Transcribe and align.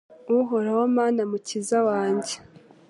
Uhoraho 0.37 0.81
Mana 0.95 1.21
Mukiza 1.31 1.77
wanjye 1.87 2.33